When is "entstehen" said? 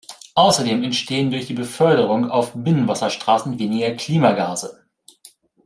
0.83-1.29